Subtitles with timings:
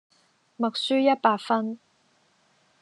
[0.57, 1.77] 默書一百分